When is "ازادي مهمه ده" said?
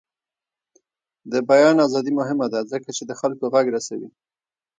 1.87-2.59